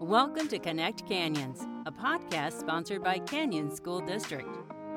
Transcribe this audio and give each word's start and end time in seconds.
Welcome 0.00 0.48
to 0.48 0.58
Connect 0.58 1.06
Canyons, 1.06 1.60
a 1.84 1.92
podcast 1.92 2.58
sponsored 2.58 3.04
by 3.04 3.18
Canyons 3.18 3.76
School 3.76 4.00
District. 4.00 4.48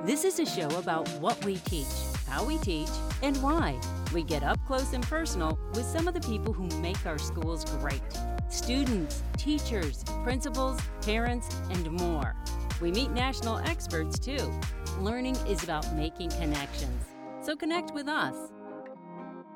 This 0.05 0.23
is 0.23 0.39
a 0.39 0.45
show 0.45 0.69
about 0.77 1.09
what 1.19 1.43
we 1.43 1.57
teach, 1.57 1.89
how 2.26 2.46
we 2.46 2.57
teach, 2.60 2.88
and 3.21 3.36
why. 3.44 3.78
We 4.13 4.24
get 4.24 4.44
up 4.44 4.66
close 4.66 4.94
and 4.94 5.04
personal 5.04 5.60
with 5.74 5.84
some 5.84 6.08
of 6.08 6.13
the 6.13 6.21
people 6.21 6.54
who 6.54 6.70
make 6.79 7.05
our 7.05 7.18
schools 7.18 7.66
great 7.66 8.02
students, 8.47 9.21
teachers, 9.36 10.05
principals, 10.24 10.79
parents, 11.01 11.54
and 11.70 11.92
more. 11.92 12.33
We 12.79 12.94
meet 12.94 13.12
national 13.12 13.58
experts 13.58 14.17
too. 14.17 14.54
Learning 14.99 15.35
is 15.47 15.65
about 15.65 15.94
making 15.96 16.30
connections. 16.30 17.04
So 17.41 17.58
connect 17.58 17.94
with 17.94 18.08
us. 18.08 18.54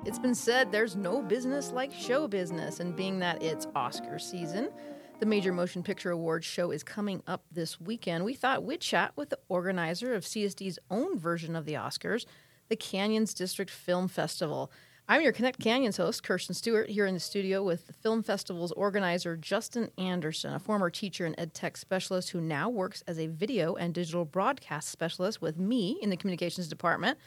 It's 0.03 0.19
been 0.19 0.35
said 0.35 0.73
there's 0.73 0.97
no 0.97 1.21
business 1.21 1.71
like 1.71 1.93
show 1.93 2.27
business, 2.27 2.81
and 2.81 2.97
being 2.97 3.19
that 3.19 3.41
it's 3.41 3.65
Oscar 3.75 4.19
season, 4.19 4.71
the 5.19 5.25
Major 5.25 5.51
Motion 5.51 5.81
Picture 5.81 6.11
Awards 6.11 6.45
show 6.45 6.69
is 6.69 6.83
coming 6.83 7.23
up 7.25 7.43
this 7.51 7.81
weekend. 7.81 8.23
We 8.23 8.35
thought 8.35 8.63
we'd 8.63 8.81
chat 8.81 9.13
with 9.15 9.29
the 9.31 9.39
organizer 9.49 10.13
of 10.13 10.23
CSD's 10.23 10.77
own 10.91 11.17
version 11.17 11.55
of 11.55 11.65
the 11.65 11.73
Oscars, 11.73 12.25
the 12.69 12.75
Canyons 12.75 13.33
District 13.33 13.71
Film 13.71 14.07
Festival. 14.07 14.71
I'm 15.09 15.23
your 15.23 15.31
Connect 15.31 15.59
Canyons 15.59 15.97
host, 15.97 16.21
Kirsten 16.21 16.53
Stewart, 16.53 16.89
here 16.89 17.07
in 17.07 17.15
the 17.15 17.19
studio 17.19 17.63
with 17.63 17.87
the 17.87 17.93
film 17.93 18.21
festival's 18.21 18.71
organizer, 18.73 19.35
Justin 19.35 19.89
Andersen, 19.97 20.53
a 20.53 20.59
former 20.59 20.91
teacher 20.91 21.25
and 21.25 21.33
ed 21.39 21.55
tech 21.55 21.77
specialist 21.77 22.29
who 22.29 22.39
now 22.39 22.69
works 22.69 23.03
as 23.07 23.17
a 23.17 23.25
video 23.25 23.73
and 23.73 23.95
digital 23.95 24.23
broadcast 24.23 24.89
specialist 24.89 25.41
with 25.41 25.57
me 25.57 25.97
in 25.99 26.11
the 26.11 26.17
communications 26.17 26.67
department, 26.67 27.17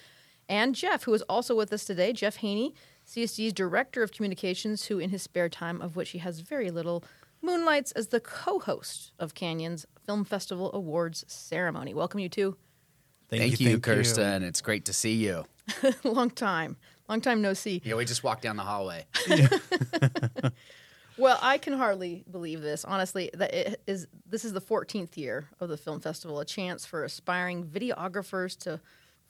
and 0.51 0.75
Jeff, 0.75 1.05
who 1.05 1.15
is 1.15 1.23
also 1.23 1.55
with 1.55 1.73
us 1.73 1.85
today, 1.85 2.13
Jeff 2.13 2.37
Haney, 2.37 2.75
CSD's 3.07 3.53
director 3.53 4.03
of 4.03 4.11
communications, 4.11 4.87
who 4.87 4.99
in 4.99 5.11
his 5.11 5.23
spare 5.23 5.49
time, 5.49 5.81
of 5.81 5.95
which 5.95 6.11
he 6.11 6.19
has 6.19 6.41
very 6.41 6.73
little, 6.73 7.05
moonlights 7.43 7.93
as 7.93 8.09
the 8.09 8.21
co-host 8.21 9.13
of 9.19 9.35
Canyons 9.35 9.87
Film 10.05 10.25
Festival 10.25 10.71
Awards 10.73 11.25
ceremony. 11.29 11.95
Welcome, 11.95 12.21
you 12.21 12.29
two. 12.29 12.57
Thank, 13.29 13.43
Thank, 13.43 13.61
you, 13.61 13.67
you, 13.67 13.73
thank 13.75 13.85
Kirsten. 13.85 14.43
It's 14.43 14.61
great 14.61 14.85
to 14.87 14.93
see 14.93 15.15
you. 15.15 15.45
long 16.05 16.31
time, 16.31 16.77
long 17.09 17.21
time 17.21 17.41
no 17.41 17.55
see. 17.55 17.81
Yeah, 17.85 17.95
we 17.95 18.05
just 18.05 18.25
walked 18.25 18.43
down 18.43 18.57
the 18.57 18.65
hallway. 18.65 19.07
Well, 21.21 21.39
I 21.43 21.59
can 21.59 21.75
hardly 21.75 22.25
believe 22.31 22.63
this, 22.63 22.83
honestly. 22.83 23.29
That 23.35 23.53
it 23.53 23.83
is 23.87 24.07
this 24.27 24.43
is 24.43 24.55
the 24.55 24.61
14th 24.61 25.19
year 25.19 25.51
of 25.61 25.69
the 25.69 25.77
film 25.77 26.01
festival, 26.01 26.41
a 26.41 26.47
chance 26.47 26.87
for 26.87 27.05
aspiring 27.05 27.67
videographers 27.67 28.57
to 28.61 28.81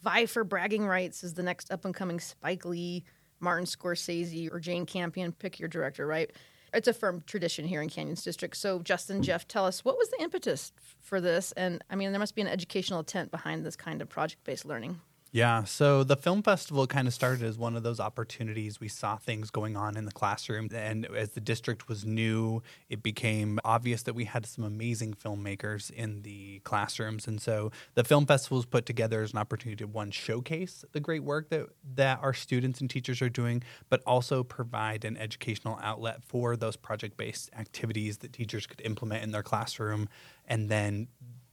vie 0.00 0.26
for 0.26 0.44
bragging 0.44 0.86
rights 0.86 1.24
as 1.24 1.34
the 1.34 1.42
next 1.42 1.72
up 1.72 1.84
and 1.84 1.92
coming 1.92 2.20
Spike 2.20 2.64
Lee, 2.64 3.02
Martin 3.40 3.66
Scorsese, 3.66 4.52
or 4.52 4.60
Jane 4.60 4.86
Campion. 4.86 5.32
Pick 5.32 5.58
your 5.58 5.68
director, 5.68 6.06
right? 6.06 6.30
It's 6.72 6.88
a 6.88 6.92
firm 6.92 7.22
tradition 7.26 7.66
here 7.66 7.82
in 7.82 7.88
Canyons 7.88 8.22
District. 8.22 8.56
So, 8.56 8.78
Justin, 8.80 9.22
Jeff, 9.22 9.48
tell 9.48 9.66
us 9.66 9.84
what 9.84 9.96
was 9.96 10.08
the 10.10 10.22
impetus 10.22 10.72
for 11.00 11.20
this? 11.20 11.52
And 11.52 11.82
I 11.90 11.96
mean, 11.96 12.12
there 12.12 12.20
must 12.20 12.34
be 12.34 12.42
an 12.42 12.48
educational 12.48 13.00
intent 13.00 13.30
behind 13.30 13.64
this 13.64 13.76
kind 13.76 14.00
of 14.00 14.08
project 14.08 14.44
based 14.44 14.64
learning. 14.64 15.00
Yeah, 15.32 15.62
so 15.62 16.02
the 16.02 16.16
film 16.16 16.42
festival 16.42 16.88
kind 16.88 17.06
of 17.06 17.14
started 17.14 17.44
as 17.44 17.56
one 17.56 17.76
of 17.76 17.84
those 17.84 18.00
opportunities. 18.00 18.80
We 18.80 18.88
saw 18.88 19.16
things 19.16 19.50
going 19.50 19.76
on 19.76 19.96
in 19.96 20.04
the 20.04 20.10
classroom, 20.10 20.68
and 20.74 21.06
as 21.06 21.30
the 21.30 21.40
district 21.40 21.86
was 21.86 22.04
new, 22.04 22.64
it 22.88 23.00
became 23.00 23.60
obvious 23.64 24.02
that 24.02 24.14
we 24.14 24.24
had 24.24 24.44
some 24.44 24.64
amazing 24.64 25.14
filmmakers 25.14 25.88
in 25.92 26.22
the 26.22 26.58
classrooms. 26.64 27.28
And 27.28 27.40
so 27.40 27.70
the 27.94 28.02
film 28.02 28.26
festival 28.26 28.56
was 28.56 28.66
put 28.66 28.86
together 28.86 29.22
as 29.22 29.32
an 29.32 29.38
opportunity 29.38 29.76
to 29.84 29.86
one 29.86 30.10
showcase 30.10 30.84
the 30.90 30.98
great 30.98 31.22
work 31.22 31.48
that 31.50 31.68
that 31.94 32.18
our 32.22 32.34
students 32.34 32.80
and 32.80 32.90
teachers 32.90 33.22
are 33.22 33.28
doing, 33.28 33.62
but 33.88 34.02
also 34.04 34.42
provide 34.42 35.04
an 35.04 35.16
educational 35.16 35.78
outlet 35.80 36.24
for 36.24 36.56
those 36.56 36.74
project-based 36.74 37.50
activities 37.56 38.18
that 38.18 38.32
teachers 38.32 38.66
could 38.66 38.80
implement 38.80 39.22
in 39.22 39.30
their 39.30 39.44
classroom, 39.44 40.08
and 40.48 40.68
then 40.68 41.06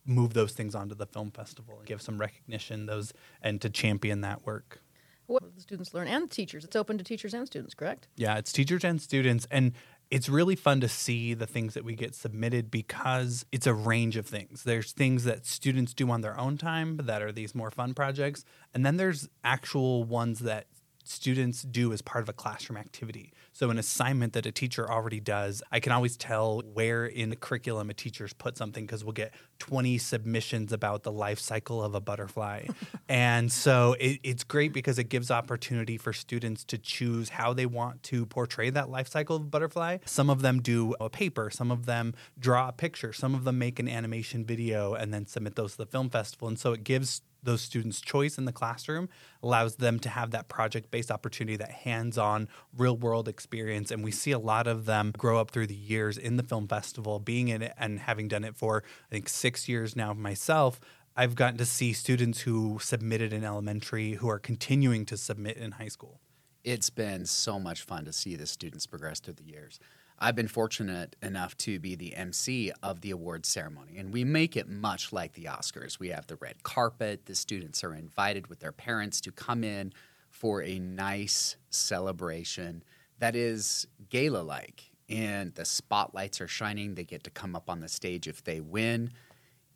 move 0.08 0.34
those 0.34 0.54
things 0.54 0.74
onto 0.74 0.96
the 0.96 1.06
film 1.06 1.32
festival 1.32 1.78
and 1.78 1.86
give 1.86 2.02
some 2.02 2.18
recognition 2.18 2.86
those 2.86 3.14
and 3.42 3.62
to 3.62 3.70
champion 3.70 4.22
that 4.22 4.46
work. 4.46 4.82
What 5.28 5.44
the 5.54 5.62
students 5.62 5.94
learn 5.94 6.08
and 6.08 6.24
the 6.24 6.34
teachers. 6.34 6.64
It's 6.64 6.76
open 6.76 6.98
to 6.98 7.04
teachers 7.04 7.34
and 7.34 7.46
students, 7.46 7.74
correct? 7.74 8.08
Yeah, 8.16 8.38
it's 8.38 8.54
teachers 8.54 8.84
and 8.86 9.02
students 9.02 9.46
and 9.52 9.74
it's 10.10 10.30
really 10.30 10.56
fun 10.56 10.80
to 10.82 10.88
see 10.88 11.34
the 11.34 11.46
things 11.46 11.74
that 11.74 11.84
we 11.84 11.96
get 11.96 12.16
submitted 12.16 12.72
because 12.72 13.46
it's 13.52 13.68
a 13.68 13.74
range 13.74 14.16
of 14.16 14.26
things. 14.26 14.64
There's 14.64 14.94
things 14.94 15.26
that 15.26 15.46
students 15.46 15.94
do 15.94 16.10
on 16.10 16.22
their 16.22 16.40
own 16.40 16.58
time 16.58 16.98
that 17.04 17.22
are 17.22 17.32
these 17.32 17.54
more 17.54 17.72
fun 17.72 17.94
projects, 17.94 18.46
and 18.74 18.86
then 18.86 18.98
there's 18.98 19.28
actual 19.44 20.04
ones 20.06 20.40
that 20.40 20.68
students 21.08 21.62
do 21.62 21.94
as 21.94 22.02
part 22.02 22.24
of 22.24 22.30
a 22.30 22.34
classroom 22.34 22.78
activity. 22.78 23.32
So, 23.54 23.70
an 23.70 23.80
assignment 23.80 24.34
that 24.34 24.46
a 24.46 24.52
teacher 24.52 24.90
already 24.90 25.20
does, 25.20 25.64
I 25.72 25.80
can 25.80 25.92
always 25.92 26.16
tell 26.16 26.62
where 26.74 27.06
in 27.06 27.30
the 27.30 27.36
curriculum 27.36 27.90
a 27.90 27.94
teacher's 27.94 28.34
put 28.34 28.58
something 28.58 28.86
because 28.86 29.04
we'll 29.04 29.14
get 29.14 29.34
20 29.60 29.98
submissions 29.98 30.72
about 30.72 31.04
the 31.04 31.12
life 31.12 31.40
cycle 31.40 31.84
of 31.84 31.96
a 31.96 32.00
butterfly. 32.00 32.68
and 33.10 33.52
so, 33.52 33.96
it, 34.00 34.20
it's 34.24 34.44
great 34.44 34.74
because 34.74 35.00
it 35.00 35.06
gives 35.06 35.32
opportunity 35.32 35.98
for 35.98 36.14
students 36.14 36.64
to 36.66 36.78
choose 36.78 37.30
how 37.30 37.54
they 37.54 37.66
want 37.66 38.04
to 38.04 38.26
portray 38.26 38.70
that 38.70 38.90
life 38.90 39.08
cycle 39.08 39.38
of 39.38 39.42
a 39.44 39.46
butterfly. 39.46 39.98
Some 40.06 40.30
of 40.30 40.42
them 40.42 40.62
do 40.62 40.96
a 41.00 41.10
paper, 41.10 41.50
some 41.50 41.72
of 41.72 41.86
them 41.86 42.14
draw 42.38 42.70
a 42.70 42.74
picture, 42.74 43.14
some 43.14 43.34
of 43.34 43.44
them 43.44 43.58
make 43.58 43.80
an 43.80 43.88
animation 43.88 44.46
video 44.46 44.94
and 44.94 45.14
then 45.14 45.26
submit 45.26 45.56
those 45.56 45.72
to 45.72 45.78
the 45.78 45.86
film 45.86 46.10
festival. 46.10 46.48
And 46.48 46.60
so, 46.60 46.74
it 46.74 46.84
gives 46.84 47.22
those 47.48 47.62
students 47.62 48.00
choice 48.00 48.38
in 48.38 48.46
the 48.46 48.52
classroom 48.52 49.10
allows 49.42 49.78
them 49.78 50.00
to 50.00 50.10
have 50.10 50.32
that 50.32 50.50
project 50.50 50.92
based 50.92 51.10
opportunity 51.10 51.56
that 51.56 51.72
hands-on 51.72 52.48
real 52.78 52.96
world 52.96 53.28
experience 53.28 53.90
and 53.90 54.04
we 54.04 54.12
see 54.12 54.32
a 54.32 54.40
lot 54.40 54.68
of 54.68 54.86
them 54.86 55.14
grow 55.18 55.40
up 55.40 55.50
through 55.50 55.66
the 55.66 55.74
years 55.74 56.18
in 56.18 56.38
the 56.38 56.44
film 56.44 56.68
festival 56.68 57.20
being 57.20 57.48
in 57.48 57.62
it 57.62 57.74
and 57.80 58.00
having 58.02 58.28
done 58.28 58.44
it 58.44 58.56
for 58.56 58.84
i 59.10 59.16
think 59.16 59.28
6 59.28 59.68
years 59.68 59.96
now 59.96 60.14
myself 60.14 60.80
I've 61.20 61.34
gotten 61.34 61.58
to 61.58 61.66
see 61.66 61.94
students 61.94 62.42
who 62.42 62.78
submitted 62.80 63.34
in 63.34 63.44
elementary 63.44 64.12
who 64.12 64.30
are 64.30 64.38
continuing 64.38 65.04
to 65.08 65.18
submit 65.18 65.58
in 65.58 65.72
high 65.72 65.88
school. 65.88 66.22
It's 66.64 66.92
been 66.92 67.26
so 67.26 67.60
much 67.60 67.82
fun 67.82 68.06
to 68.06 68.14
see 68.14 68.36
the 68.36 68.46
students 68.46 68.86
progress 68.86 69.20
through 69.20 69.34
the 69.34 69.44
years. 69.44 69.80
I've 70.20 70.36
been 70.36 70.48
fortunate 70.48 71.16
enough 71.22 71.56
to 71.60 71.80
be 71.80 71.96
the 71.96 72.16
MC 72.16 72.72
of 72.82 73.02
the 73.02 73.12
awards 73.12 73.48
ceremony, 73.48 73.98
and 73.98 74.12
we 74.12 74.24
make 74.24 74.58
it 74.58 74.68
much 74.68 75.14
like 75.14 75.34
the 75.34 75.46
Oscars. 75.46 76.00
We 76.00 76.10
have 76.10 76.26
the 76.26 76.38
red 76.38 76.64
carpet, 76.64 77.28
the 77.28 77.36
students 77.36 77.84
are 77.84 77.94
invited 77.94 78.48
with 78.48 78.60
their 78.60 78.72
parents 78.72 79.22
to 79.22 79.32
come 79.32 79.64
in 79.64 79.94
for 80.32 80.64
a 80.64 80.80
nice 80.80 81.56
celebration 81.70 82.84
that 83.20 83.36
is 83.36 83.88
gala 84.10 84.42
like. 84.42 84.92
And 85.10 85.54
the 85.56 85.66
spotlights 85.66 86.42
are 86.42 86.48
shining. 86.48 86.96
They 86.96 87.06
get 87.06 87.24
to 87.24 87.30
come 87.30 87.56
up 87.56 87.70
on 87.70 87.80
the 87.80 87.88
stage 87.88 88.28
if 88.28 88.44
they 88.44 88.60
win. 88.60 89.12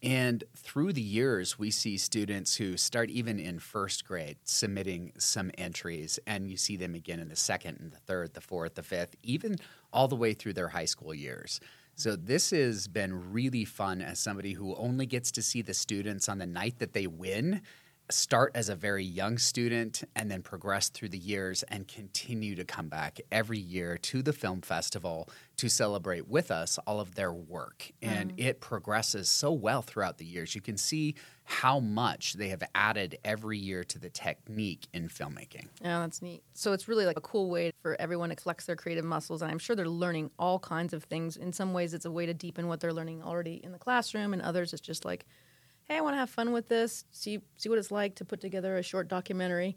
And 0.03 0.44
through 0.56 0.94
the 0.94 1.01
years, 1.01 1.59
we 1.59 1.69
see 1.69 1.97
students 1.97 2.56
who 2.56 2.75
start 2.75 3.12
even 3.12 3.39
in 3.39 3.59
first 3.59 4.03
grade 4.07 4.38
submitting 4.45 5.12
some 5.17 5.51
entries, 5.57 6.19
and 6.25 6.50
you 6.50 6.57
see 6.57 6.75
them 6.75 6.95
again 6.95 7.19
in 7.19 7.29
the 7.29 7.35
second 7.35 7.79
and 7.79 7.91
the 7.91 8.00
third, 8.00 8.34
the 8.34 8.41
fourth, 8.41 8.75
the 8.75 8.84
fifth, 8.84 9.16
even 9.22 9.57
all 9.94 10.07
the 10.07 10.16
way 10.16 10.34
through 10.34 10.53
their 10.53 10.69
high 10.69 10.85
school 10.85 11.13
years. 11.13 11.59
So, 11.94 12.16
this 12.16 12.50
has 12.50 12.88
been 12.88 13.31
really 13.31 13.66
fun 13.66 14.01
as 14.01 14.17
somebody 14.17 14.53
who 14.53 14.75
only 14.75 15.06
gets 15.06 15.29
to 15.34 15.41
see 15.44 15.62
the 15.62 15.73
students 15.73 16.28
on 16.29 16.39
the 16.39 16.47
night 16.47 16.79
that 16.79 16.94
they 16.94 17.06
win 17.06 17.62
start 18.12 18.52
as 18.56 18.70
a 18.70 18.76
very 18.76 19.04
young 19.04 19.38
student 19.38 20.04
and 20.16 20.30
then 20.30 20.42
progress 20.42 20.90
through 20.90 21.10
the 21.10 21.18
years 21.18 21.64
and 21.64 21.88
continue 21.88 22.56
to 22.56 22.64
come 22.64 22.88
back 22.88 23.20
every 23.32 23.60
year 23.60 23.98
to 23.98 24.22
the 24.22 24.34
film 24.34 24.62
festival 24.62 25.30
to 25.58 25.70
celebrate 25.70 26.28
with 26.28 26.52
us 26.52 26.80
all 26.88 27.00
of 27.00 27.16
their 27.16 27.32
work. 27.32 27.92
And 28.02 28.36
mm. 28.36 28.46
it 28.46 28.62
progresses 28.62 29.30
so 29.30 29.52
well 29.52 29.82
throughout 29.82 30.18
the 30.18 30.26
years. 30.26 30.56
You 30.56 30.62
can 30.62 30.78
see 30.78 31.16
how 31.44 31.80
much 31.80 32.34
they 32.34 32.50
have 32.50 32.64
added 32.74 33.18
every 33.24 33.58
year 33.58 33.84
to 33.84 34.00
the 34.00 34.10
technique 34.10 34.88
in 34.94 35.10
filmmaking. 35.10 35.68
Yeah, 35.82 36.00
that's 36.00 36.22
neat. 36.22 36.44
So 36.54 36.74
it's 36.74 36.88
really 36.88 37.06
like 37.06 37.18
a 37.18 37.22
cool 37.22 37.50
way 37.50 37.72
for 37.82 38.00
everyone 38.00 38.30
to 38.30 38.36
flex 38.36 38.66
their 38.66 38.76
creative 38.76 39.06
muscles. 39.06 39.42
And 39.42 39.52
I'm 39.52 39.60
sure 39.60 39.76
they're 39.76 39.88
learning 39.88 40.32
all 40.40 40.60
kinds 40.60 40.94
of 40.94 41.04
things. 41.04 41.38
In 41.38 41.52
some 41.54 41.74
ways, 41.74 41.94
it's 41.94 42.06
a 42.06 42.12
way 42.12 42.26
to 42.26 42.34
deepen 42.34 42.68
what 42.68 42.80
they're 42.80 42.94
learning 42.94 43.22
already 43.22 43.62
in 43.64 43.72
the 43.72 43.80
classroom, 43.80 44.34
and 44.34 44.42
others, 44.42 44.74
it's 44.74 44.81
just 44.81 45.06
like, 45.06 45.25
hey, 45.92 45.98
I 45.98 46.02
want 46.02 46.14
to 46.14 46.20
have 46.20 46.30
fun 46.30 46.54
with 46.54 46.70
this, 46.70 47.04
see 47.12 47.42
see 47.58 47.68
what 47.68 47.78
it's 47.78 47.92
like 47.92 48.16
to 48.16 48.26
put 48.26 48.40
together 48.40 48.78
a 48.78 48.84
short 48.84 49.08
documentary. 49.08 49.76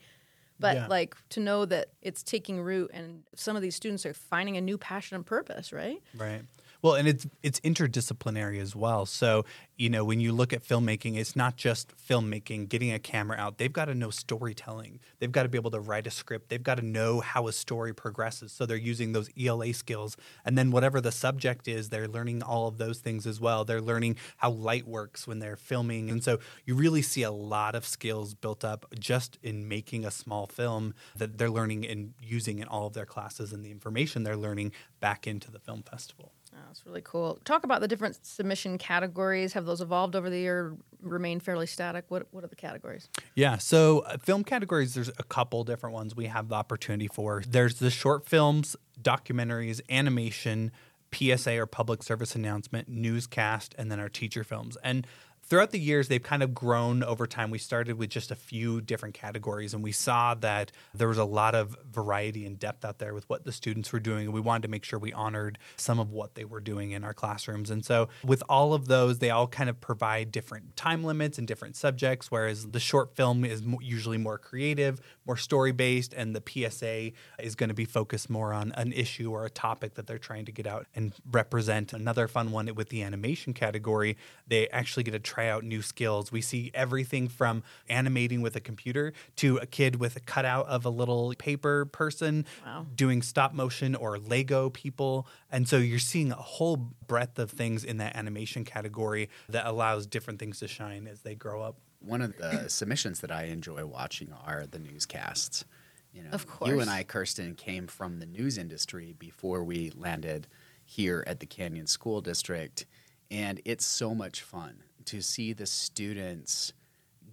But 0.60 0.76
yeah. 0.76 0.86
like 0.86 1.16
to 1.30 1.40
know 1.40 1.64
that 1.64 1.88
it's 2.00 2.22
taking 2.22 2.60
root 2.60 2.92
and 2.94 3.24
some 3.34 3.56
of 3.56 3.62
these 3.62 3.74
students 3.74 4.06
are 4.06 4.14
finding 4.14 4.56
a 4.56 4.60
new 4.60 4.78
passion 4.78 5.16
and 5.16 5.26
purpose, 5.26 5.72
right? 5.72 6.00
Right. 6.16 6.42
Well, 6.84 6.96
and 6.96 7.08
it's 7.08 7.26
it's 7.42 7.60
interdisciplinary 7.60 8.60
as 8.60 8.76
well. 8.76 9.06
So, 9.06 9.46
you 9.78 9.88
know, 9.88 10.04
when 10.04 10.20
you 10.20 10.32
look 10.32 10.52
at 10.52 10.62
filmmaking, 10.62 11.16
it's 11.16 11.34
not 11.34 11.56
just 11.56 11.94
filmmaking, 11.96 12.68
getting 12.68 12.92
a 12.92 12.98
camera 12.98 13.38
out. 13.38 13.56
They've 13.56 13.72
got 13.72 13.86
to 13.86 13.94
know 13.94 14.10
storytelling. 14.10 15.00
They've 15.18 15.32
got 15.32 15.44
to 15.44 15.48
be 15.48 15.56
able 15.56 15.70
to 15.70 15.80
write 15.80 16.06
a 16.06 16.10
script. 16.10 16.50
They've 16.50 16.62
got 16.62 16.74
to 16.74 16.84
know 16.84 17.20
how 17.20 17.48
a 17.48 17.54
story 17.54 17.94
progresses. 17.94 18.52
So 18.52 18.66
they're 18.66 18.76
using 18.76 19.12
those 19.12 19.30
ELA 19.34 19.72
skills. 19.72 20.18
And 20.44 20.58
then 20.58 20.70
whatever 20.70 21.00
the 21.00 21.10
subject 21.10 21.68
is, 21.68 21.88
they're 21.88 22.06
learning 22.06 22.42
all 22.42 22.68
of 22.68 22.76
those 22.76 22.98
things 22.98 23.26
as 23.26 23.40
well. 23.40 23.64
They're 23.64 23.80
learning 23.80 24.16
how 24.36 24.50
light 24.50 24.86
works 24.86 25.26
when 25.26 25.38
they're 25.38 25.56
filming. 25.56 26.10
And 26.10 26.22
so 26.22 26.38
you 26.66 26.74
really 26.74 27.00
see 27.00 27.22
a 27.22 27.32
lot 27.32 27.74
of 27.74 27.86
skills 27.86 28.34
built 28.34 28.62
up 28.62 28.84
just 28.98 29.38
in 29.42 29.68
making 29.68 30.04
a 30.04 30.10
small 30.10 30.46
film 30.46 30.92
that 31.16 31.38
they're 31.38 31.48
learning 31.48 31.86
and 31.86 32.12
using 32.20 32.58
in 32.58 32.68
all 32.68 32.86
of 32.86 32.92
their 32.92 33.06
classes 33.06 33.54
and 33.54 33.64
the 33.64 33.70
information 33.70 34.22
they're 34.22 34.36
learning 34.36 34.72
back 35.00 35.26
into 35.26 35.50
the 35.50 35.58
film 35.58 35.82
festival. 35.82 36.34
That's 36.74 36.86
really 36.86 37.02
cool. 37.02 37.38
Talk 37.44 37.62
about 37.62 37.80
the 37.82 37.86
different 37.86 38.26
submission 38.26 38.78
categories. 38.78 39.52
Have 39.52 39.64
those 39.64 39.80
evolved 39.80 40.16
over 40.16 40.28
the 40.28 40.40
year? 40.40 40.74
Remain 41.00 41.38
fairly 41.38 41.66
static? 41.66 42.04
What 42.08 42.26
What 42.32 42.42
are 42.42 42.48
the 42.48 42.56
categories? 42.56 43.08
Yeah, 43.36 43.58
so 43.58 44.00
uh, 44.00 44.16
film 44.18 44.42
categories, 44.42 44.92
there's 44.94 45.10
a 45.10 45.22
couple 45.22 45.62
different 45.62 45.94
ones 45.94 46.16
we 46.16 46.26
have 46.26 46.48
the 46.48 46.56
opportunity 46.56 47.06
for. 47.06 47.44
There's 47.46 47.76
the 47.76 47.90
short 47.90 48.26
films, 48.28 48.74
documentaries, 49.00 49.80
animation, 49.88 50.72
PSA 51.14 51.60
or 51.60 51.66
public 51.66 52.02
service 52.02 52.34
announcement, 52.34 52.88
newscast, 52.88 53.76
and 53.78 53.88
then 53.88 54.00
our 54.00 54.08
teacher 54.08 54.42
films. 54.42 54.76
And 54.82 55.06
throughout 55.46 55.70
the 55.70 55.78
years, 55.78 56.08
they've 56.08 56.22
kind 56.22 56.42
of 56.42 56.54
grown 56.54 57.02
over 57.02 57.26
time. 57.26 57.50
We 57.50 57.58
started 57.58 57.98
with 57.98 58.10
just 58.10 58.30
a 58.30 58.36
few 58.36 58.80
different 58.80 59.14
categories, 59.14 59.74
and 59.74 59.82
we 59.82 59.92
saw 59.92 60.34
that 60.36 60.72
there 60.94 61.08
was 61.08 61.18
a 61.18 61.24
lot 61.24 61.54
of 61.54 61.76
variety 61.90 62.46
and 62.46 62.58
depth 62.58 62.84
out 62.84 62.98
there 62.98 63.14
with 63.14 63.28
what 63.28 63.44
the 63.44 63.52
students 63.52 63.92
were 63.92 64.00
doing. 64.00 64.26
And 64.26 64.34
we 64.34 64.40
wanted 64.40 64.62
to 64.62 64.68
make 64.68 64.84
sure 64.84 64.98
we 64.98 65.12
honored 65.12 65.58
some 65.76 65.98
of 65.98 66.10
what 66.10 66.34
they 66.34 66.44
were 66.44 66.60
doing 66.60 66.92
in 66.92 67.04
our 67.04 67.14
classrooms. 67.14 67.70
And 67.70 67.84
so, 67.84 68.08
with 68.24 68.42
all 68.48 68.74
of 68.74 68.88
those, 68.88 69.18
they 69.18 69.30
all 69.30 69.46
kind 69.46 69.70
of 69.70 69.80
provide 69.80 70.32
different 70.32 70.76
time 70.76 71.04
limits 71.04 71.38
and 71.38 71.46
different 71.46 71.76
subjects, 71.76 72.30
whereas 72.30 72.68
the 72.68 72.80
short 72.80 73.14
film 73.14 73.44
is 73.44 73.62
usually 73.80 74.18
more 74.18 74.38
creative, 74.38 75.00
more 75.26 75.36
story 75.36 75.72
based, 75.72 76.14
and 76.14 76.34
the 76.34 76.42
PSA 76.44 77.12
is 77.38 77.54
going 77.54 77.68
to 77.68 77.74
be 77.74 77.84
focused 77.84 78.30
more 78.30 78.52
on 78.52 78.72
an 78.72 78.92
issue 78.92 79.30
or 79.30 79.44
a 79.44 79.50
topic 79.50 79.94
that 79.94 80.06
they're 80.06 80.18
trying 80.18 80.44
to 80.44 80.52
get 80.52 80.66
out 80.66 80.86
and 80.94 81.12
represent. 81.30 81.92
Another 81.92 82.28
fun 82.28 82.50
one 82.50 82.74
with 82.74 82.88
the 82.88 83.02
animation 83.02 83.52
category, 83.52 84.16
they 84.46 84.68
actually 84.70 85.02
get 85.02 85.14
a 85.14 85.18
try 85.34 85.48
out 85.48 85.64
new 85.64 85.82
skills. 85.82 86.30
We 86.30 86.40
see 86.40 86.70
everything 86.74 87.28
from 87.28 87.64
animating 87.88 88.40
with 88.40 88.54
a 88.54 88.60
computer 88.60 89.12
to 89.36 89.56
a 89.58 89.66
kid 89.66 89.96
with 89.96 90.14
a 90.16 90.20
cutout 90.20 90.66
of 90.68 90.84
a 90.84 90.90
little 90.90 91.34
paper 91.38 91.86
person 91.86 92.46
Wow. 92.64 92.86
doing 92.94 93.20
stop 93.20 93.52
motion 93.52 93.94
or 93.96 94.18
Lego 94.18 94.70
people. 94.70 95.26
And 95.50 95.68
so 95.68 95.76
you're 95.78 95.98
seeing 95.98 96.30
a 96.30 96.36
whole 96.36 96.76
breadth 96.76 97.38
of 97.38 97.50
things 97.50 97.84
in 97.84 97.96
that 97.98 98.14
animation 98.16 98.64
category 98.64 99.28
that 99.48 99.66
allows 99.66 100.06
different 100.06 100.38
things 100.38 100.60
to 100.60 100.68
shine 100.68 101.06
as 101.08 101.20
they 101.22 101.34
grow 101.34 101.62
up. 101.62 101.76
One 102.00 102.22
of 102.22 102.36
the 102.36 102.68
submissions 102.68 103.20
that 103.20 103.32
I 103.32 103.44
enjoy 103.44 103.84
watching 103.86 104.32
are 104.46 104.66
the 104.66 104.78
newscasts. 104.78 105.64
You 106.12 106.22
know, 106.22 106.30
Of 106.30 106.46
You 106.64 106.78
and 106.78 106.88
I, 106.88 107.02
Kirsten, 107.02 107.56
came 107.56 107.88
from 107.88 108.20
the 108.20 108.26
news 108.26 108.56
industry 108.56 109.16
before 109.18 109.64
we 109.64 109.90
landed 109.96 110.46
here 110.84 111.24
at 111.26 111.40
the 111.40 111.46
Canyons 111.46 111.90
School 111.90 112.20
District, 112.20 112.86
and 113.32 113.60
it's 113.64 113.84
so 113.84 114.14
much 114.14 114.42
fun 114.42 114.84
to 115.06 115.22
see 115.22 115.52
the 115.52 115.66
students 115.66 116.72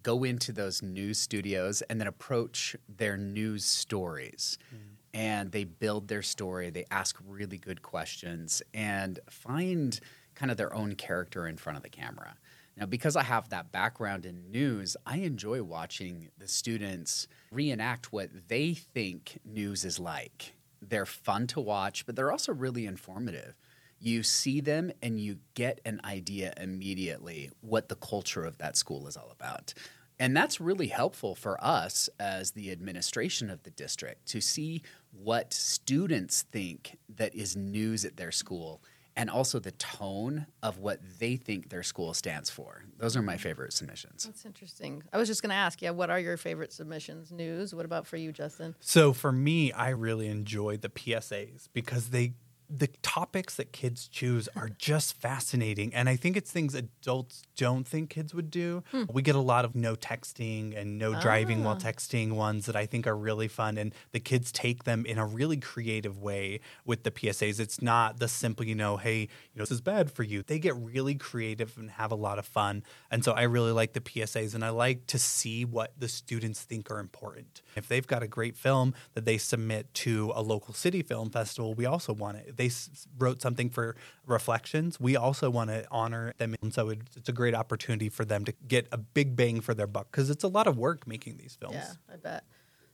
go 0.04 0.24
into 0.24 0.52
those 0.52 0.82
news 0.82 1.20
studios 1.20 1.82
and 1.84 2.00
then 2.00 2.08
approach 2.08 2.76
their 2.90 3.18
news 3.18 3.66
stories. 3.66 4.58
Mm. 4.74 4.78
And 5.14 5.52
they 5.52 5.66
build 5.66 6.08
their 6.08 6.22
story, 6.22 6.70
they 6.70 6.86
ask 6.90 7.18
really 7.28 7.58
good 7.58 7.82
questions, 7.82 8.62
and 8.74 9.20
find 9.30 10.00
kind 10.36 10.50
of 10.50 10.58
their 10.58 10.74
own 10.74 10.96
character 10.96 11.48
in 11.48 11.58
front 11.58 11.76
of 11.76 11.84
the 11.84 11.90
camera. 11.90 12.36
Now, 12.78 12.86
because 12.86 13.18
I 13.18 13.24
have 13.24 13.50
that 13.50 13.72
background 13.72 14.26
in 14.26 14.50
news, 14.50 14.96
I 15.06 15.18
enjoy 15.18 15.62
watching 15.64 16.30
the 16.38 16.48
students 16.48 17.28
reenact 17.52 18.14
what 18.14 18.30
they 18.48 18.74
think 18.74 19.40
news 19.44 19.84
is 19.84 20.00
like. 20.00 20.54
They're 20.82 21.06
fun 21.06 21.48
to 21.48 21.60
watch, 21.60 22.06
but 22.06 22.16
they're 22.16 22.32
also 22.32 22.54
really 22.54 22.86
informative. 22.86 23.56
You 24.04 24.24
see 24.24 24.62
them 24.62 24.92
and 25.04 25.20
you 25.20 25.38
get 25.54 25.80
an 25.86 26.02
idea 26.04 26.54
immediately 26.58 27.52
what 27.62 27.88
the 27.88 27.96
culture 27.96 28.44
of 28.44 28.58
that 28.58 28.76
school 28.76 29.08
is 29.08 29.16
all 29.16 29.30
about. 29.32 29.76
And 30.18 30.36
that's 30.36 30.60
really 30.60 30.88
helpful 30.88 31.36
for 31.36 31.64
us 31.64 32.10
as 32.20 32.52
the 32.52 32.72
administration 32.72 33.52
of 33.52 33.62
the 33.62 33.70
district 33.70 34.26
to 34.30 34.42
see 34.42 34.82
what 35.12 35.54
students 35.54 36.42
think 36.52 36.98
that 37.16 37.36
is 37.36 37.56
news 37.56 38.04
at 38.04 38.18
their 38.18 38.32
school 38.32 38.82
and 39.16 39.30
also 39.30 39.60
the 39.60 39.72
tone 39.74 40.48
of 40.64 40.80
what 40.80 41.00
they 41.20 41.36
think 41.36 41.70
their 41.70 41.84
school 41.84 42.14
stands 42.14 42.50
for. 42.50 42.86
Those 42.98 43.16
are 43.16 43.22
my 43.22 43.38
favorite 43.38 43.74
submissions. 43.74 44.24
That's 44.24 44.46
interesting. 44.46 45.04
I 45.14 45.18
was 45.18 45.28
just 45.28 45.44
going 45.44 45.52
to 45.52 45.56
ask, 45.56 45.82
yeah, 45.82 45.92
what 45.92 46.10
are 46.10 46.20
your 46.20 46.38
favorite 46.38 46.74
submissions? 46.74 47.32
News. 47.32 47.76
What 47.76 47.86
about 47.86 48.08
for 48.08 48.18
you, 48.18 48.32
Justin? 48.32 48.76
So 48.80 49.14
for 49.14 49.32
me, 49.32 49.72
I 49.74 49.90
really 49.90 50.28
enjoy 50.28 50.78
the 50.78 50.90
PSAs 50.90 51.68
because 51.74 52.10
they 52.10 52.34
the 52.78 52.88
topics 53.02 53.56
that 53.56 53.74
kids 53.74 54.08
choose 54.08 54.48
are 54.56 54.68
hmm. 54.68 54.74
just 54.78 55.20
fascinating 55.20 55.94
and 55.94 56.08
I 56.08 56.16
think 56.16 56.38
it's 56.38 56.52
things 56.52 56.74
adults 56.74 57.44
don't 57.58 57.88
think 57.88 58.10
kids 58.10 58.34
would 58.34 58.50
do. 58.50 58.84
Hmm. 58.92 59.04
We 59.12 59.22
get 59.22 59.36
a 59.36 59.40
lot 59.40 59.66
of 59.66 59.76
no 59.76 59.96
texting 59.96 60.80
and 60.80 60.98
no 60.98 61.20
driving 61.20 61.64
while 61.64 61.76
ah. 61.76 61.84
texting 61.84 62.34
ones 62.34 62.66
that 62.66 62.76
I 62.76 62.86
think 62.86 63.08
are 63.08 63.16
really 63.16 63.48
fun 63.48 63.78
and 63.78 63.94
the 64.12 64.20
kids 64.20 64.52
take 64.52 64.86
them 64.86 65.06
in 65.06 65.18
a 65.18 65.26
really 65.26 65.58
creative 65.58 66.18
way 66.18 66.62
with 66.86 67.04
the 67.04 67.12
PSAs. 67.12 67.60
It's 67.60 67.82
not 67.82 68.20
the 68.20 68.28
simple, 68.28 68.66
you 68.66 68.76
know, 68.76 68.98
hey, 68.98 69.20
you 69.20 69.28
know, 69.56 69.64
this 69.64 69.72
is 69.72 69.82
bad 69.82 70.12
for 70.12 70.24
you. 70.24 70.42
They 70.42 70.60
get 70.60 70.76
really 70.76 71.16
creative 71.16 71.78
and 71.78 71.92
have 71.92 72.12
a 72.12 72.16
lot 72.16 72.40
of 72.40 72.46
fun. 72.46 72.84
And 73.10 73.24
so 73.24 73.34
I 73.34 73.44
really 73.44 73.72
like 73.72 73.94
the 73.94 74.02
PSAs 74.02 74.56
and 74.56 74.64
I 74.64 74.70
like 74.70 75.08
to 75.08 75.20
see 75.20 75.66
what 75.66 75.94
the 75.98 76.08
students 76.08 76.62
think 76.62 76.90
are 76.90 77.00
important. 77.00 77.62
If 77.76 77.88
they've 77.88 78.08
got 78.08 78.24
a 78.24 78.28
great 78.28 78.56
film 78.56 78.94
that 79.14 79.26
they 79.26 79.38
submit 79.38 79.94
to 79.96 80.32
a 80.36 80.42
local 80.42 80.74
city 80.74 81.02
film 81.02 81.30
festival, 81.30 81.74
we 81.74 81.86
also 81.86 82.14
want 82.14 82.38
it. 82.38 82.58
They 82.62 82.68
s- 82.68 83.08
wrote 83.18 83.42
something 83.42 83.72
for 83.72 83.96
Reflections, 84.28 85.00
we 85.00 85.16
also 85.16 85.50
want 85.50 85.72
to 85.72 85.84
honor 85.90 86.34
them. 86.38 86.56
And 86.62 86.72
so 86.72 86.90
it, 86.90 87.00
it's 87.18 87.28
a 87.28 87.34
great 87.34 87.56
opportunity 87.56 88.08
for 88.08 88.24
them 88.24 88.46
to 88.46 88.54
get 88.68 88.88
a 88.92 88.98
big 88.98 89.36
bang 89.36 89.62
for 89.62 89.74
their 89.74 89.88
buck 89.88 90.12
because 90.12 90.30
it's 90.30 90.44
a 90.44 90.48
lot 90.48 90.68
of 90.68 90.78
work 90.78 91.08
making 91.08 91.38
these 91.38 91.56
films. 91.60 91.76
Yeah, 91.76 92.14
I 92.14 92.18
bet. 92.18 92.44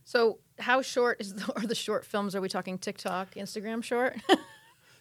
So, 0.05 0.39
how 0.57 0.81
short 0.81 1.19
is 1.19 1.33
the, 1.33 1.53
are 1.57 1.67
the 1.67 1.75
short 1.75 2.05
films? 2.05 2.33
Are 2.33 2.39
we 2.39 2.47
talking 2.47 2.77
TikTok, 2.77 3.35
Instagram 3.35 3.83
short? 3.83 4.15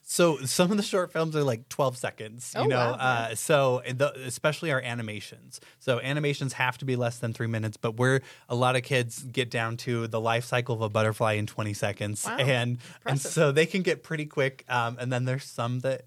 So 0.09 0.37
some 0.45 0.71
of 0.71 0.77
the 0.77 0.85
short 0.85 1.13
films 1.13 1.35
are 1.35 1.43
like 1.43 1.69
12 1.69 1.97
seconds, 1.97 2.53
you 2.55 2.61
Oh, 2.63 2.67
know. 2.67 2.77
wow. 2.93 2.93
Uh, 2.93 3.35
so 3.35 3.83
the, 3.93 4.13
especially 4.25 4.71
our 4.71 4.81
animations. 4.81 5.61
So 5.81 5.99
animations 6.01 6.53
have 6.53 6.79
to 6.79 6.85
be 6.85 6.95
less 6.95 7.19
than 7.19 7.33
three 7.33 7.49
minutes, 7.49 7.77
but 7.77 7.97
we're 7.97 8.21
a 8.49 8.55
lot 8.55 8.77
of 8.77 8.85
kids 8.85 9.25
get 9.25 9.51
down 9.51 9.77
to 9.79 10.07
the 10.07 10.21
life 10.21 10.45
cycle 10.45 10.77
of 10.77 10.81
a 10.83 10.89
butterfly 10.89 11.33
in 11.33 11.47
20 11.49 11.75
seconds, 11.75 12.25
Wow. 12.25 12.37
and 12.39 12.79
and 13.05 13.21
so 13.21 13.51
they 13.51 13.67
can 13.67 13.83
get 13.83 14.05
pretty 14.05 14.27
quick. 14.27 14.65
Um, 14.69 14.97
and 15.01 15.13
then 15.13 15.25
there's 15.25 15.43
some 15.45 15.81
that 15.81 16.05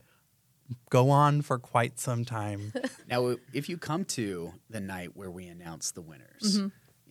go 0.89 1.09
on 1.09 1.41
for 1.41 1.59
quite 1.59 1.99
some 1.99 2.23
time. 2.23 2.71
Now, 3.09 3.35
if 3.51 3.67
you 3.67 3.77
come 3.77 4.05
to 4.05 4.53
the 4.69 4.79
night 4.79 5.17
where 5.17 5.31
we 5.31 5.47
announce 5.47 5.91
the 5.91 6.01
winners, 6.01 6.57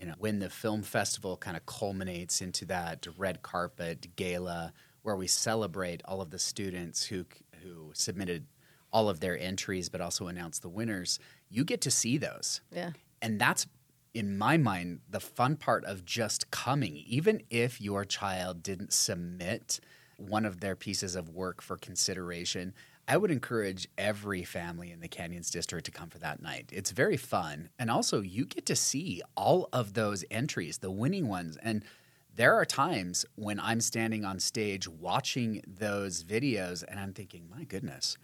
you 0.00 0.06
know, 0.06 0.14
when 0.18 0.38
the 0.38 0.48
film 0.48 0.82
festival 0.82 1.36
kind 1.36 1.56
of 1.56 1.66
culminates 1.66 2.40
into 2.40 2.64
that 2.66 3.06
red 3.18 3.42
carpet 3.42 4.14
gala 4.16 4.72
where 5.02 5.16
we 5.16 5.26
celebrate 5.26 6.02
all 6.04 6.20
of 6.20 6.30
the 6.30 6.38
students 6.38 7.06
who 7.06 7.24
who 7.62 7.90
submitted 7.92 8.46
all 8.92 9.08
of 9.08 9.20
their 9.20 9.38
entries 9.38 9.88
but 9.88 10.00
also 10.00 10.28
announce 10.28 10.58
the 10.58 10.68
winners, 10.68 11.18
you 11.50 11.64
get 11.64 11.80
to 11.82 11.90
see 11.90 12.16
those. 12.16 12.60
yeah. 12.72 12.92
And 13.20 13.40
that's, 13.40 13.66
in 14.14 14.38
my 14.38 14.56
mind, 14.56 15.00
the 15.10 15.20
fun 15.20 15.56
part 15.56 15.84
of 15.84 16.04
just 16.04 16.50
coming. 16.50 16.96
Even 17.06 17.42
if 17.50 17.80
your 17.80 18.04
child 18.04 18.62
didn't 18.62 18.92
submit 18.92 19.80
one 20.16 20.44
of 20.44 20.60
their 20.60 20.76
pieces 20.76 21.16
of 21.16 21.28
work 21.28 21.60
for 21.60 21.76
consideration, 21.76 22.72
I 23.08 23.16
would 23.16 23.30
encourage 23.30 23.88
every 23.98 24.44
family 24.44 24.92
in 24.92 25.00
the 25.00 25.08
Canyons 25.08 25.50
District 25.50 25.84
to 25.86 25.90
come 25.90 26.10
for 26.10 26.18
that 26.18 26.40
night. 26.40 26.70
It's 26.72 26.90
very 26.90 27.16
fun. 27.16 27.70
And 27.78 27.90
also, 27.90 28.20
you 28.20 28.44
get 28.44 28.66
to 28.66 28.76
see 28.76 29.22
all 29.36 29.68
of 29.72 29.94
those 29.94 30.24
entries, 30.30 30.78
the 30.78 30.90
winning 30.90 31.26
ones. 31.26 31.58
And 31.62 31.84
there 32.38 32.54
are 32.54 32.64
times 32.64 33.26
when 33.34 33.58
I'm 33.58 33.80
standing 33.80 34.24
on 34.24 34.38
stage 34.38 34.86
watching 34.86 35.60
those 35.66 36.22
videos 36.22 36.84
and 36.86 37.00
I'm 37.00 37.12
thinking, 37.12 37.48
my 37.50 37.64
goodness, 37.64 38.16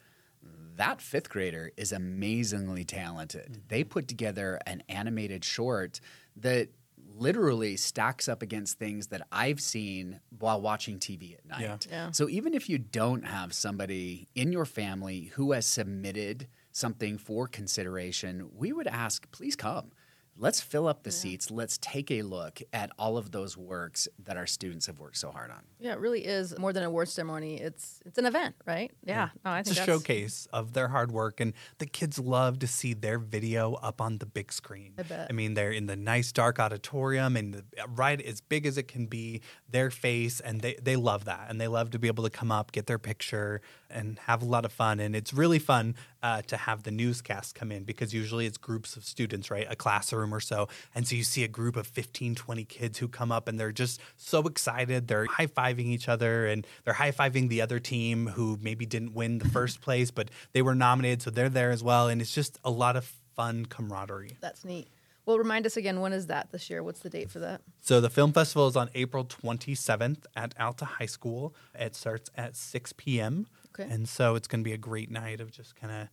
that 0.77 1.01
fifth 1.01 1.29
grader 1.29 1.73
is 1.77 1.91
amazingly 1.91 2.85
talented. 2.85 3.51
Mm-hmm. 3.51 3.61
They 3.67 3.83
put 3.83 4.07
together 4.07 4.61
an 4.67 4.85
animated 4.89 5.45
short 5.45 6.01
that 6.37 6.69
literally 7.17 7.77
stacks 7.77 8.29
up 8.29 8.41
against 8.41 8.79
things 8.79 9.09
that 9.09 9.27
I've 9.33 9.61
seen 9.61 10.21
while 10.39 10.61
watching 10.61 11.01
TV 11.01 11.35
at 11.35 11.45
night. 11.45 11.61
Yeah. 11.61 11.77
Yeah. 11.91 12.11
So 12.13 12.29
even 12.29 12.55
if 12.55 12.69
you 12.69 12.79
don't 12.79 13.27
have 13.27 13.53
somebody 13.53 14.29
in 14.37 14.53
your 14.53 14.65
family 14.65 15.33
who 15.35 15.51
has 15.53 15.67
submitted 15.67 16.47
something 16.71 17.19
for 17.19 17.49
consideration, 17.49 18.49
we 18.55 18.73
would 18.73 18.87
ask, 18.87 19.29
please 19.33 19.57
come. 19.57 19.91
Let's 20.37 20.61
fill 20.61 20.89
up 20.89 21.05
the 21.05 21.13
seats. 21.13 21.51
Let's 21.51 21.79
take 21.79 22.11
a 22.11 22.23
look 22.23 22.61
at 22.73 22.91
all 22.99 23.17
of 23.17 23.31
those 23.31 23.57
works 23.57 24.09
that 24.25 24.37
our 24.37 24.47
students 24.47 24.87
have 24.87 24.99
worked 24.99 25.17
so 25.17 25.31
hard 25.31 25.51
on. 25.51 25.61
Yeah, 25.79 25.93
it 25.93 26.01
really 26.01 26.25
is 26.25 26.59
more 26.59 26.73
than 26.73 26.83
an 26.83 26.89
award 26.89 27.09
ceremony. 27.09 27.61
It's 27.61 28.01
it's 28.05 28.19
an 28.19 28.27
event, 28.27 28.57
right? 28.67 28.91
Yeah. 29.05 29.29
No, 29.45 29.53
I 29.53 29.61
It's 29.61 29.69
think 29.69 29.77
a 29.79 29.81
that's- 29.81 29.97
showcase 30.01 30.49
of 30.53 30.73
their 30.73 30.89
hard 30.89 31.13
work, 31.13 31.39
and 31.41 31.53
the 31.79 31.87
kids 31.87 32.19
love 32.19 32.59
to 32.61 32.67
see 32.67 32.95
their 32.95 33.19
video 33.19 33.75
up 33.75 34.01
on 34.01 34.19
the 34.19 34.27
big 34.27 34.53
screen. 34.53 34.95
I 34.99 35.03
bet. 35.05 35.29
I 35.31 35.33
mean, 35.33 35.55
they're 35.55 35.71
in 35.73 35.87
the 35.87 35.97
nice 35.97 36.33
dark 36.33 36.59
auditorium 36.59 37.37
and 37.37 37.55
the, 37.55 37.65
right 37.89 38.21
as 38.21 38.41
big 38.41 38.67
as 38.67 38.77
it 38.77 38.89
can 38.89 39.07
be, 39.07 39.41
their 39.71 39.91
face, 39.91 40.41
and 40.41 40.61
they, 40.61 40.75
they 40.83 40.97
love 40.97 41.27
that. 41.27 41.47
And 41.49 41.61
they 41.61 41.69
love 41.69 41.91
to 41.91 41.99
be 41.99 42.09
able 42.09 42.25
to 42.25 42.31
come 42.31 42.51
up, 42.51 42.73
get 42.73 42.87
their 42.87 42.99
picture, 42.99 43.61
and 43.95 44.19
have 44.21 44.43
a 44.43 44.45
lot 44.45 44.65
of 44.65 44.73
fun. 44.73 45.01
And 45.01 45.17
it's 45.17 45.33
really 45.33 45.59
fun 45.59 45.95
uh, 46.23 46.43
to 46.43 46.57
have 46.57 46.83
the 46.83 46.91
newscast 46.91 47.55
come 47.55 47.73
in 47.73 47.85
because 47.85 48.13
usually 48.13 48.47
it's 48.47 48.59
groups 48.59 48.97
of 48.97 49.05
students, 49.05 49.51
right? 49.51 49.67
A 49.71 49.77
classroom 49.77 50.35
or 50.35 50.41
so. 50.41 50.69
And 50.95 51.07
so 51.07 51.17
you 51.17 51.23
see 51.23 51.45
a 51.45 51.49
group 51.49 51.77
of 51.77 51.87
15, 51.87 52.35
20 52.35 52.65
kids 52.65 52.99
who 52.99 53.09
come 53.09 53.33
up 53.33 53.49
and 53.49 53.59
they're 53.59 53.73
just 53.73 54.01
so 54.17 54.41
excited. 54.43 55.09
They're 55.09 55.27
high 55.27 55.47
fiving 55.47 55.87
each 55.87 56.09
other 56.09 56.47
and 56.47 56.67
they're 56.85 56.95
high 56.95 57.13
fiving 57.13 57.49
the 57.49 57.63
other 57.63 57.79
team 57.79 58.27
who 58.27 58.59
maybe 58.61 58.85
didn't 58.85 59.15
win 59.15 59.39
the 59.39 59.49
first 59.59 59.81
place, 59.81 60.11
but 60.11 60.31
they 60.53 60.63
were 60.63 60.75
nominated. 60.75 61.23
So 61.23 61.31
they're 61.31 61.49
there 61.49 61.71
as 61.71 61.83
well. 61.83 62.09
And 62.09 62.21
it's 62.21 62.35
just 62.35 62.59
a 62.65 62.71
lot 62.71 62.97
of 62.97 63.11
fun 63.35 63.67
camaraderie. 63.67 64.37
That's 64.41 64.65
neat. 64.65 64.89
Well, 65.27 65.39
remind 65.39 65.65
us 65.65 65.77
again, 65.77 66.01
when 66.01 66.13
is 66.13 66.27
that 66.27 66.53
this 66.53 66.69
year? 66.69 66.83
What's 66.83 67.01
the 67.01 67.09
date 67.09 67.31
for 67.31 67.39
that? 67.39 67.63
So 67.81 68.01
the 68.01 68.11
film 68.11 68.33
festival 68.33 68.69
is 68.69 68.77
on 68.77 68.91
April 68.95 69.25
27th 69.25 70.25
at 70.37 70.55
Alta 70.61 70.85
High 70.85 71.07
School. 71.07 71.55
It 71.75 71.97
starts 71.97 72.31
at 72.37 72.57
6 72.57 72.93
p.m. 72.99 73.47
Okay. 73.79 73.89
And 73.93 74.09
so 74.09 74.35
it's 74.35 74.47
going 74.49 74.61
to 74.61 74.65
be 74.65 74.73
a 74.75 74.79
great 74.79 75.11
night 75.11 75.41
of 75.41 75.51
just 75.51 75.75
kind 75.77 75.93
of 75.93 76.09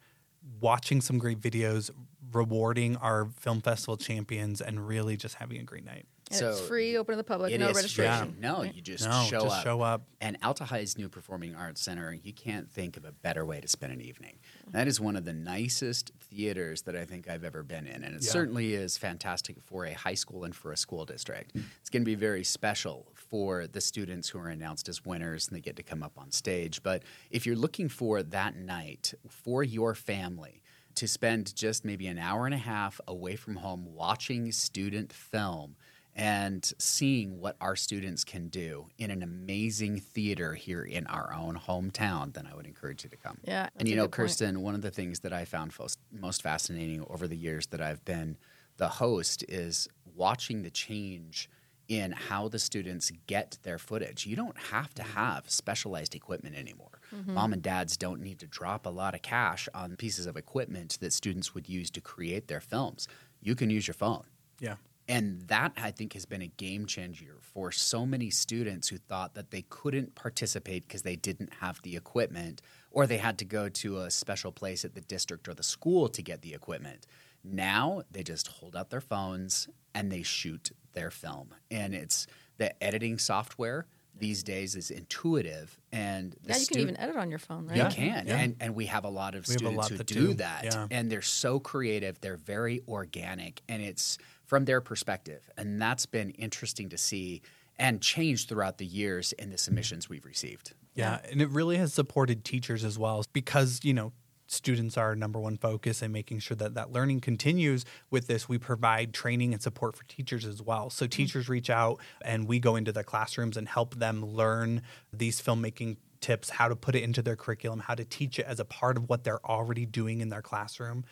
watching 0.59 1.01
some 1.01 1.19
great 1.19 1.39
videos, 1.39 1.91
rewarding 2.33 2.95
our 2.97 3.29
film 3.39 3.61
festival 3.61 3.97
champions, 3.97 4.59
and 4.61 4.87
really 4.87 5.15
just 5.15 5.35
having 5.35 5.59
a 5.59 5.63
great 5.63 5.85
night. 5.85 6.05
And 6.31 6.39
So 6.39 6.49
it's 6.49 6.61
free, 6.61 6.97
open 6.97 7.13
to 7.13 7.17
the 7.17 7.23
public, 7.23 7.57
no 7.59 7.67
registration. 7.73 8.31
free. 8.33 8.39
No, 8.41 8.63
you 8.63 8.81
just 8.81 9.03
No, 9.07 9.23
show 9.29 9.41
just 9.43 9.57
up. 9.57 9.63
show 9.63 9.81
up. 9.81 10.01
And 10.21 10.37
Alta 10.41 10.63
High's 10.65 10.97
new 10.97 11.09
Performing 11.09 11.55
Arts 11.55 11.81
Center, 11.81 12.13
you 12.13 12.33
can't 12.33 12.71
think 12.71 12.95
of 12.97 13.05
a 13.05 13.11
better 13.11 13.45
way 13.45 13.59
to 13.61 13.67
spend 13.67 13.91
an 13.93 14.01
evening. 14.01 14.39
That 14.71 14.87
is 14.87 14.99
one 14.99 15.15
of 15.15 15.25
the 15.25 15.33
nicest 15.33 16.11
theaters 16.21 16.83
that 16.83 16.95
I 16.95 17.05
think 17.05 17.29
I've 17.29 17.43
ever 17.43 17.61
been 17.63 17.85
in. 17.85 18.03
And 18.03 18.15
it 18.15 18.23
Yeah. 18.23 18.31
certainly 18.31 18.73
is 18.73 18.97
fantastic 18.97 19.61
for 19.61 19.85
a 19.85 19.93
high 19.93 20.13
school 20.15 20.43
and 20.45 20.55
for 20.55 20.71
a 20.71 20.77
school 20.77 21.05
district. 21.05 21.51
It's 21.81 21.89
going 21.89 22.01
to 22.01 22.05
be 22.05 22.15
very 22.15 22.43
special 22.45 23.11
for 23.31 23.65
the 23.65 23.81
students 23.81 24.29
who 24.29 24.37
are 24.37 24.49
announced 24.49 24.87
as 24.89 25.03
winners 25.03 25.47
and 25.47 25.55
they 25.55 25.61
get 25.61 25.77
to 25.77 25.83
come 25.83 26.03
up 26.03 26.11
on 26.17 26.29
stage. 26.29 26.83
But 26.83 27.01
if 27.31 27.45
you're 27.47 27.55
looking 27.55 27.89
for 27.89 28.21
that 28.21 28.55
night 28.55 29.13
for 29.27 29.63
your 29.63 29.95
family, 29.95 30.61
to 30.95 31.07
spend 31.07 31.55
just 31.55 31.85
maybe 31.85 32.07
an 32.07 32.19
hour 32.19 32.45
and 32.45 32.53
a 32.53 32.59
half 32.59 32.99
away 33.07 33.35
from 33.37 33.55
home 33.55 33.85
watching 33.93 34.51
student 34.51 35.13
film 35.13 35.75
and 36.13 36.73
seeing 36.77 37.39
what 37.39 37.55
our 37.61 37.75
students 37.75 38.25
can 38.25 38.49
do 38.49 38.87
in 38.97 39.09
an 39.09 39.23
amazing 39.23 39.99
theater 39.99 40.53
here 40.53 40.83
in 40.83 41.07
our 41.07 41.33
own 41.33 41.57
hometown, 41.57 42.33
then 42.33 42.45
I 42.51 42.55
would 42.55 42.65
encourage 42.65 43.05
you 43.05 43.09
to 43.09 43.15
come. 43.15 43.37
Yeah, 43.45 43.69
And 43.77 43.87
you 43.87 43.95
know, 43.95 44.03
good 44.03 44.11
point. 44.11 44.29
Kirsten, 44.29 44.61
one 44.61 44.75
of 44.75 44.81
the 44.81 44.91
things 44.91 45.21
that 45.21 45.31
I 45.31 45.45
found 45.45 45.71
most, 45.79 45.99
most 46.11 46.41
fascinating 46.41 47.05
over 47.09 47.27
the 47.27 47.37
years 47.37 47.67
that 47.67 47.81
I've 47.81 48.03
been 48.03 48.37
the 48.75 48.89
host 48.89 49.45
is 49.47 49.87
watching 50.15 50.63
the 50.63 50.69
change 50.69 51.49
in 51.91 52.13
how 52.13 52.47
the 52.47 52.57
students 52.57 53.11
get 53.27 53.57
their 53.63 53.77
footage. 53.77 54.25
You 54.25 54.37
don't 54.37 54.57
have 54.57 54.93
to 54.93 55.03
have 55.03 55.49
specialized 55.49 56.15
equipment 56.15 56.55
anymore. 56.55 57.01
Mm-hmm. 57.13 57.33
Mom 57.33 57.51
and 57.51 57.61
dads 57.61 57.97
don't 57.97 58.21
need 58.21 58.39
to 58.39 58.47
drop 58.47 58.85
a 58.85 58.89
lot 58.89 59.13
of 59.13 59.21
cash 59.21 59.67
on 59.73 59.97
pieces 59.97 60.25
of 60.25 60.37
equipment 60.37 60.97
that 61.01 61.11
students 61.11 61.53
would 61.53 61.67
use 61.67 61.91
to 61.91 61.99
create 61.99 62.47
their 62.47 62.61
films. 62.61 63.09
You 63.41 63.55
can 63.55 63.69
use 63.69 63.87
your 63.87 63.93
phone. 63.93 64.23
Yeah. 64.61 64.75
And 65.09 65.41
that, 65.49 65.73
I 65.75 65.91
think, 65.91 66.13
has 66.13 66.25
been 66.25 66.41
a 66.41 66.47
game 66.47 66.85
changer 66.85 67.39
for 67.41 67.73
so 67.73 68.05
many 68.05 68.29
students 68.29 68.87
who 68.87 68.97
thought 68.97 69.33
that 69.33 69.51
they 69.51 69.63
couldn't 69.63 70.15
participate 70.15 70.87
because 70.87 71.01
they 71.01 71.17
didn't 71.17 71.55
have 71.59 71.81
the 71.81 71.97
equipment 71.97 72.61
or 72.89 73.05
they 73.05 73.17
had 73.17 73.37
to 73.39 73.45
go 73.45 73.67
to 73.67 73.97
a 73.97 74.11
special 74.11 74.53
place 74.53 74.85
at 74.85 74.95
the 74.95 75.01
district 75.01 75.49
or 75.49 75.53
the 75.53 75.63
school 75.63 76.07
to 76.07 76.21
get 76.21 76.41
the 76.41 76.53
equipment. 76.53 77.05
Now 77.43 78.03
they 78.09 78.23
just 78.23 78.47
hold 78.47 78.77
out 78.77 78.91
their 78.91 79.01
phones 79.01 79.67
and 79.93 80.11
they 80.11 80.23
shoot 80.23 80.71
their 80.93 81.11
film. 81.11 81.53
And 81.69 81.93
it's 81.93 82.27
the 82.57 82.81
editing 82.83 83.17
software 83.17 83.87
these 84.17 84.43
days 84.43 84.75
is 84.75 84.91
intuitive 84.91 85.79
and 85.91 86.35
the 86.43 86.49
Yeah, 86.53 86.57
you 86.57 86.67
can 86.67 86.79
even 86.79 86.97
edit 86.97 87.15
on 87.15 87.29
your 87.29 87.39
phone, 87.39 87.65
right? 87.67 87.77
you 87.77 87.83
Yeah. 87.83 87.89
can, 87.91 88.27
Yeah. 88.27 88.37
and 88.37 88.55
and 88.59 88.75
we 88.75 88.85
have 88.87 89.03
a 89.05 89.09
lot 89.09 89.35
of 89.35 89.47
We 89.47 89.53
students 89.53 89.77
lot 89.77 89.89
who 89.89 89.97
that 89.97 90.07
do 90.07 90.27
do. 90.27 90.33
that, 90.35 90.65
Yeah. 90.65 90.87
and 90.91 91.11
they're 91.11 91.21
so 91.21 91.59
creative. 91.59 92.19
They're 92.19 92.37
very 92.37 92.81
organic, 92.87 93.61
and 93.69 93.81
it's 93.81 94.17
from 94.45 94.65
their 94.65 94.81
perspective, 94.81 95.49
and 95.57 95.81
that's 95.81 96.05
been 96.05 96.31
interesting 96.31 96.89
to 96.89 96.97
see 96.97 97.41
and 97.79 98.01
change 98.01 98.47
throughout 98.47 98.77
the 98.77 98.85
years 98.85 99.31
in 99.33 99.49
the 99.49 99.57
submissions 99.57 100.07
we've 100.09 100.25
received. 100.25 100.73
Yeah, 100.93 101.19
and 101.31 101.41
it 101.41 101.49
really 101.49 101.77
has 101.77 101.93
supported 101.93 102.43
teachers 102.43 102.83
as 102.83 102.99
well 102.99 103.23
because, 103.33 103.79
you 103.83 103.93
know, 103.93 104.11
students 104.51 104.97
are 104.97 105.07
our 105.07 105.15
number 105.15 105.39
one 105.39 105.57
focus 105.57 106.01
and 106.01 106.11
making 106.11 106.39
sure 106.39 106.55
that 106.57 106.73
that 106.73 106.91
learning 106.91 107.21
continues 107.21 107.85
with 108.09 108.27
this 108.27 108.49
we 108.49 108.57
provide 108.57 109.13
training 109.13 109.53
and 109.53 109.61
support 109.61 109.95
for 109.95 110.03
teachers 110.05 110.45
as 110.45 110.61
well 110.61 110.89
so 110.89 111.05
mm-hmm. 111.05 111.09
teachers 111.09 111.49
reach 111.49 111.69
out 111.69 111.99
and 112.23 112.47
we 112.47 112.59
go 112.59 112.75
into 112.75 112.91
the 112.91 113.03
classrooms 113.03 113.57
and 113.57 113.67
help 113.67 113.95
them 113.95 114.25
learn 114.25 114.81
these 115.13 115.41
filmmaking 115.41 115.95
tips 116.19 116.49
how 116.49 116.67
to 116.67 116.75
put 116.75 116.95
it 116.95 117.03
into 117.03 117.21
their 117.21 117.35
curriculum 117.35 117.79
how 117.79 117.95
to 117.95 118.05
teach 118.05 118.37
it 118.39 118.45
as 118.45 118.59
a 118.59 118.65
part 118.65 118.97
of 118.97 119.09
what 119.09 119.23
they're 119.23 119.43
already 119.45 119.85
doing 119.85 120.21
in 120.21 120.29
their 120.29 120.41
classroom 120.41 121.03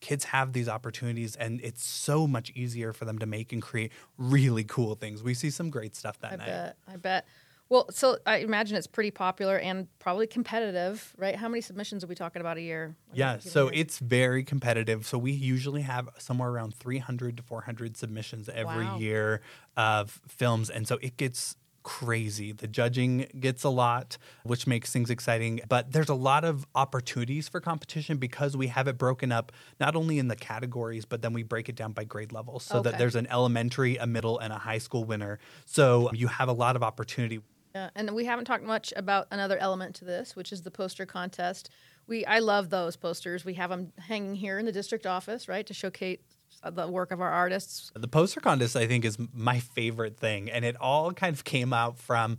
kids 0.00 0.24
have 0.24 0.52
these 0.52 0.68
opportunities 0.68 1.36
and 1.36 1.60
it's 1.62 1.84
so 1.84 2.26
much 2.26 2.50
easier 2.54 2.92
for 2.92 3.04
them 3.04 3.18
to 3.18 3.26
make 3.26 3.52
and 3.52 3.62
create 3.62 3.92
really 4.18 4.64
cool 4.64 4.94
things 4.94 5.22
we 5.22 5.34
see 5.34 5.50
some 5.50 5.70
great 5.70 5.94
stuff 5.94 6.18
that 6.20 6.32
I 6.32 6.36
night 6.36 6.46
bet. 6.46 6.76
I 6.88 6.96
bet. 6.96 7.26
Well, 7.68 7.86
so 7.90 8.18
I 8.26 8.38
imagine 8.38 8.76
it's 8.76 8.86
pretty 8.86 9.10
popular 9.10 9.58
and 9.58 9.88
probably 9.98 10.28
competitive, 10.28 11.12
right? 11.18 11.34
How 11.34 11.48
many 11.48 11.60
submissions 11.60 12.04
are 12.04 12.06
we 12.06 12.14
talking 12.14 12.40
about 12.40 12.58
a 12.58 12.60
year? 12.60 12.94
Yeah, 13.12 13.38
so 13.40 13.68
it's 13.68 13.98
very 13.98 14.44
competitive. 14.44 15.04
So 15.04 15.18
we 15.18 15.32
usually 15.32 15.82
have 15.82 16.08
somewhere 16.18 16.48
around 16.50 16.74
300 16.74 17.36
to 17.38 17.42
400 17.42 17.96
submissions 17.96 18.48
every 18.48 18.86
Wow. 18.86 18.98
year 18.98 19.40
of 19.76 20.20
films. 20.28 20.70
And 20.70 20.86
so 20.86 20.98
it 21.02 21.16
gets 21.16 21.56
crazy. 21.82 22.52
The 22.52 22.66
judging 22.68 23.26
gets 23.38 23.62
a 23.64 23.68
lot, 23.68 24.16
which 24.44 24.66
makes 24.66 24.92
things 24.92 25.10
exciting. 25.10 25.60
But 25.68 25.92
there's 25.92 26.08
a 26.08 26.14
lot 26.14 26.44
of 26.44 26.66
opportunities 26.74 27.48
for 27.48 27.60
competition 27.60 28.18
because 28.18 28.56
we 28.56 28.68
have 28.68 28.86
it 28.88 28.96
broken 28.98 29.30
up 29.32 29.50
not 29.80 29.96
only 29.96 30.18
in 30.18 30.28
the 30.28 30.36
categories, 30.36 31.04
but 31.04 31.22
then 31.22 31.32
we 31.32 31.42
break 31.42 31.68
it 31.68 31.74
down 31.74 31.92
by 31.92 32.04
grade 32.04 32.32
level 32.32 32.58
so 32.60 32.80
that 32.80 32.98
there's 32.98 33.14
an 33.16 33.26
elementary, 33.28 33.96
a 33.96 34.06
middle, 34.06 34.38
and 34.38 34.52
a 34.52 34.58
high 34.58 34.78
school 34.78 35.04
winner. 35.04 35.38
So 35.64 36.10
you 36.12 36.28
have 36.28 36.48
a 36.48 36.52
lot 36.52 36.76
of 36.76 36.82
opportunity. 36.84 37.40
Yeah, 37.76 37.90
and 37.94 38.10
we 38.12 38.24
haven't 38.24 38.46
talked 38.46 38.64
much 38.64 38.94
about 38.96 39.26
another 39.30 39.58
element 39.58 39.94
to 39.96 40.06
this, 40.06 40.34
which 40.34 40.50
is 40.50 40.62
the 40.62 40.70
poster 40.70 41.04
contest. 41.04 41.68
We 42.06 42.24
I 42.24 42.38
love 42.38 42.70
those 42.70 42.96
posters. 42.96 43.44
We 43.44 43.52
have 43.54 43.68
them 43.68 43.92
hanging 43.98 44.34
here 44.34 44.58
in 44.58 44.64
the 44.64 44.72
district 44.72 45.04
office, 45.04 45.46
right, 45.46 45.66
to 45.66 45.74
showcase 45.74 46.20
uh, 46.62 46.70
the 46.70 46.88
work 46.88 47.12
of 47.12 47.20
our 47.20 47.30
artists. 47.30 47.92
The 47.94 48.08
poster 48.08 48.40
contest, 48.40 48.76
I 48.76 48.86
think, 48.86 49.04
is 49.04 49.18
my 49.34 49.58
favorite 49.60 50.16
thing, 50.16 50.50
and 50.50 50.64
it 50.64 50.74
all 50.80 51.12
kind 51.12 51.34
of 51.34 51.44
came 51.44 51.74
out 51.74 51.98
from 51.98 52.38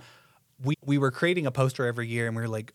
we 0.64 0.74
we 0.84 0.98
were 0.98 1.12
creating 1.12 1.46
a 1.46 1.52
poster 1.52 1.86
every 1.86 2.08
year, 2.08 2.26
and 2.26 2.36
we 2.36 2.42
were 2.42 2.48
like, 2.48 2.74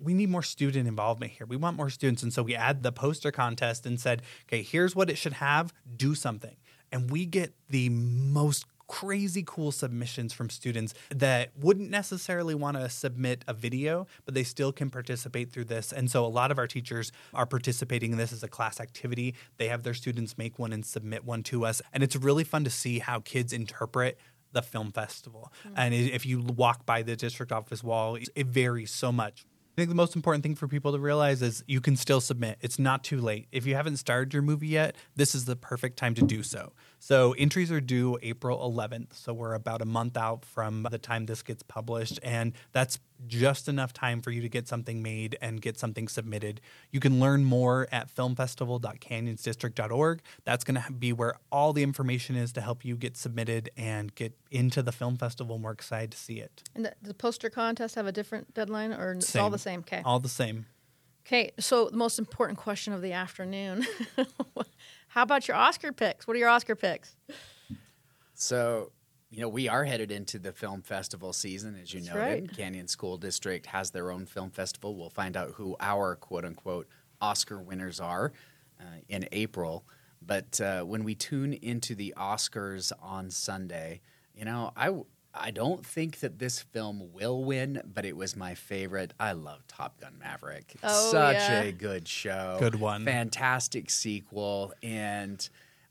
we 0.00 0.14
need 0.14 0.30
more 0.30 0.42
student 0.42 0.88
involvement 0.88 1.32
here. 1.32 1.46
We 1.46 1.56
want 1.56 1.76
more 1.76 1.90
students, 1.90 2.22
and 2.22 2.32
so 2.32 2.42
we 2.42 2.54
add 2.54 2.82
the 2.82 2.92
poster 2.92 3.30
contest 3.30 3.84
and 3.84 4.00
said, 4.00 4.22
okay, 4.48 4.62
here's 4.62 4.96
what 4.96 5.10
it 5.10 5.18
should 5.18 5.34
have. 5.34 5.74
Do 5.94 6.14
something, 6.14 6.56
and 6.90 7.10
we 7.10 7.26
get 7.26 7.52
the 7.68 7.90
most 7.90 8.64
crazy 8.86 9.42
cool 9.46 9.72
submissions 9.72 10.32
from 10.32 10.50
students 10.50 10.94
that 11.10 11.50
wouldn't 11.56 11.90
necessarily 11.90 12.54
want 12.54 12.76
to 12.76 12.88
submit 12.88 13.44
a 13.48 13.54
video, 13.54 14.06
but 14.24 14.34
they 14.34 14.44
still 14.44 14.72
can 14.72 14.90
participate 14.90 15.52
through 15.52 15.64
this. 15.64 15.92
And 15.92 16.10
so 16.10 16.24
a 16.24 16.28
lot 16.28 16.50
of 16.50 16.58
our 16.58 16.66
teachers 16.66 17.12
are 17.32 17.46
participating 17.46 18.12
in 18.12 18.18
this 18.18 18.32
as 18.32 18.42
a 18.42 18.48
class 18.48 18.80
activity. 18.80 19.34
They 19.56 19.68
have 19.68 19.82
their 19.82 19.94
students 19.94 20.36
make 20.38 20.58
one 20.58 20.72
and 20.72 20.84
submit 20.84 21.24
one 21.24 21.42
to 21.44 21.64
us. 21.64 21.80
And 21.92 22.02
it's 22.02 22.16
really 22.16 22.44
fun 22.44 22.64
to 22.64 22.70
see 22.70 22.98
how 22.98 23.20
kids 23.20 23.52
interpret 23.52 24.18
the 24.52 24.62
film 24.62 24.92
festival. 24.92 25.52
Mm. 25.66 25.72
And 25.76 25.94
if 25.94 26.24
you 26.24 26.40
walk 26.40 26.86
by 26.86 27.02
the 27.02 27.16
district 27.16 27.52
office 27.52 27.82
wall, 27.82 28.16
it 28.34 28.46
varies 28.46 28.90
so 28.90 29.12
much. 29.12 29.44
I 29.74 29.80
think 29.80 29.88
the 29.88 29.96
most 29.96 30.14
important 30.14 30.44
thing 30.44 30.54
for 30.54 30.68
people 30.68 30.92
to 30.92 31.00
realize 31.00 31.42
is 31.42 31.64
you 31.66 31.80
can 31.80 31.96
still 31.96 32.20
submit. 32.20 32.58
It's 32.60 32.78
not 32.78 33.02
too 33.02 33.20
late. 33.20 33.48
If 33.50 33.66
you 33.66 33.74
haven't 33.74 33.96
started 33.96 34.32
your 34.32 34.42
movie 34.42 34.68
yet, 34.68 34.94
this 35.16 35.34
is 35.34 35.46
the 35.46 35.56
perfect 35.56 35.96
time 35.96 36.14
to 36.14 36.22
do 36.22 36.44
so. 36.44 36.72
So 37.04 37.34
entries 37.36 37.70
are 37.70 37.82
due 37.82 38.18
April 38.22 38.58
11th. 38.58 39.12
So 39.12 39.34
we're 39.34 39.52
about 39.52 39.82
a 39.82 39.84
month 39.84 40.16
out 40.16 40.42
from 40.42 40.88
the 40.90 40.96
time 40.96 41.26
this 41.26 41.42
gets 41.42 41.62
published. 41.62 42.18
And 42.22 42.54
that's 42.72 42.98
just 43.26 43.68
enough 43.68 43.92
time 43.92 44.22
for 44.22 44.30
you 44.30 44.40
to 44.40 44.48
get 44.48 44.66
something 44.66 45.02
made 45.02 45.36
and 45.42 45.60
get 45.60 45.78
something 45.78 46.08
submitted. 46.08 46.62
You 46.90 47.00
can 47.00 47.20
learn 47.20 47.44
more 47.44 47.88
at 47.92 48.08
filmfestival.canyonsdistrict.org. 48.14 50.22
That's 50.46 50.64
going 50.64 50.80
to 50.80 50.92
be 50.92 51.12
where 51.12 51.34
all 51.52 51.74
the 51.74 51.82
information 51.82 52.36
is 52.36 52.54
to 52.54 52.62
help 52.62 52.86
you 52.86 52.96
get 52.96 53.18
submitted 53.18 53.68
and 53.76 54.14
get 54.14 54.32
into 54.50 54.82
the 54.82 54.92
film 54.92 55.18
festival. 55.18 55.56
And 55.56 55.64
we're 55.64 55.72
excited 55.72 56.12
to 56.12 56.18
see 56.18 56.40
it. 56.40 56.62
And 56.74 56.86
the, 56.86 56.94
the 57.02 57.12
poster 57.12 57.50
contest 57.50 57.96
have 57.96 58.06
a 58.06 58.12
different 58.12 58.54
deadline, 58.54 58.94
or 58.94 59.12
it's 59.12 59.36
all 59.36 59.50
the 59.50 59.58
same? 59.58 59.80
Okay. 59.80 60.00
All 60.06 60.20
the 60.20 60.30
same. 60.30 60.64
Okay. 61.26 61.52
So 61.58 61.88
the 61.88 61.96
most 61.96 62.18
important 62.18 62.58
question 62.58 62.92
of 62.92 63.02
the 63.02 63.12
afternoon: 63.12 63.86
How 65.08 65.22
about 65.22 65.48
your 65.48 65.56
Oscar 65.56 65.92
picks? 65.92 66.26
What 66.26 66.36
are 66.36 66.40
your 66.40 66.48
Oscar 66.48 66.74
picks? 66.74 67.16
So, 68.34 68.90
you 69.30 69.40
know, 69.40 69.48
we 69.48 69.68
are 69.68 69.84
headed 69.84 70.10
into 70.10 70.38
the 70.38 70.52
film 70.52 70.82
festival 70.82 71.32
season, 71.32 71.78
as 71.80 71.94
you 71.94 72.00
That's 72.00 72.14
noted. 72.14 72.48
right. 72.48 72.56
Canyons 72.56 72.90
School 72.90 73.16
District 73.16 73.64
has 73.66 73.90
their 73.90 74.10
own 74.10 74.26
film 74.26 74.50
festival. 74.50 74.96
We'll 74.96 75.10
find 75.10 75.36
out 75.36 75.52
who 75.52 75.76
our 75.80 76.16
quote 76.16 76.44
unquote 76.44 76.88
Oscar 77.20 77.62
winners 77.62 78.00
are 78.00 78.32
uh, 78.80 78.84
in 79.08 79.26
April. 79.32 79.86
But 80.20 80.60
uh, 80.60 80.82
when 80.82 81.04
we 81.04 81.14
tune 81.14 81.52
into 81.52 81.94
the 81.94 82.14
Oscars 82.16 82.92
on 83.00 83.30
Sunday, 83.30 84.00
you 84.34 84.44
know, 84.44 84.72
I, 84.76 84.90
I 85.36 85.50
don't 85.50 85.84
think 85.84 86.20
that 86.20 86.38
this 86.38 86.60
film 86.60 87.12
will 87.12 87.42
win, 87.44 87.82
but 87.92 88.04
it 88.04 88.16
was 88.16 88.36
my 88.36 88.54
favorite. 88.54 89.12
I 89.18 89.32
love 89.32 89.66
Top 89.66 90.00
Gun 90.00 90.16
Maverick. 90.20 90.74
Oh, 90.82 91.10
Such 91.10 91.34
yeah. 91.36 91.62
a 91.62 91.72
good 91.72 92.06
show. 92.06 92.56
Good 92.60 92.76
one. 92.76 93.04
Fantastic 93.04 93.90
sequel. 93.90 94.72
And, 94.82 95.46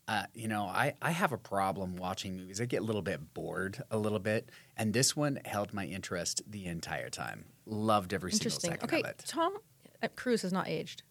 uh, 0.07 0.23
you 0.33 0.47
know, 0.47 0.63
I, 0.63 0.93
I 1.01 1.11
have 1.11 1.33
a 1.33 1.37
problem 1.37 1.97
watching 1.97 2.37
movies. 2.37 2.61
I 2.61 2.65
get 2.65 2.81
a 2.81 2.85
little 2.85 3.01
bit 3.01 3.33
bored 3.33 3.83
a 3.91 3.97
little 3.97 4.19
bit. 4.19 4.49
And 4.77 4.93
this 4.93 5.15
one 5.15 5.39
held 5.43 5.73
my 5.73 5.85
interest 5.85 6.41
the 6.49 6.65
entire 6.67 7.09
time. 7.09 7.45
Loved 7.65 8.13
every 8.13 8.31
single 8.31 8.45
Interesting. 8.45 8.71
second 8.71 8.89
Okay, 8.89 9.01
of 9.01 9.09
it. 9.09 9.23
Tom 9.27 9.57
uh, 10.01 10.07
Cruise 10.15 10.41
has 10.43 10.53
not 10.53 10.67
aged. 10.69 11.03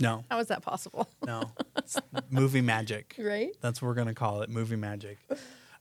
No, 0.00 0.24
How 0.30 0.38
is 0.40 0.48
that 0.48 0.62
possible? 0.62 1.08
no. 1.26 1.52
It's 1.76 1.96
movie 2.30 2.60
magic. 2.60 3.14
right? 3.18 3.50
That's 3.60 3.80
what 3.82 3.88
we're 3.88 3.94
gonna 3.94 4.14
call 4.14 4.42
it, 4.42 4.50
movie 4.50 4.76
magic. 4.76 5.18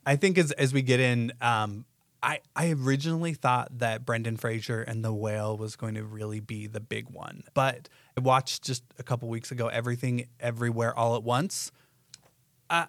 I 0.05 0.15
think 0.15 0.37
as 0.37 0.51
as 0.53 0.73
we 0.73 0.81
get 0.81 0.99
in, 0.99 1.31
um, 1.41 1.85
I 2.23 2.39
I 2.55 2.71
originally 2.71 3.33
thought 3.33 3.79
that 3.79 4.05
Brendan 4.05 4.37
Fraser 4.37 4.81
and 4.81 5.03
The 5.05 5.13
Whale 5.13 5.57
was 5.57 5.75
going 5.75 5.95
to 5.95 6.03
really 6.03 6.39
be 6.39 6.67
the 6.67 6.79
big 6.79 7.09
one, 7.09 7.43
but 7.53 7.89
I 8.17 8.21
watched 8.21 8.63
just 8.63 8.83
a 8.97 9.03
couple 9.03 9.29
weeks 9.29 9.51
ago 9.51 9.67
Everything 9.67 10.27
Everywhere 10.39 10.97
All 10.97 11.15
at 11.15 11.23
Once. 11.23 11.71